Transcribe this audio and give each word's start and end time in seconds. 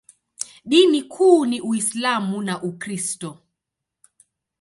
Dini 0.65 1.03
kuu 1.03 1.45
ni 1.45 1.61
Uislamu 1.61 2.41
na 2.41 2.63
Ukristo. 2.63 3.39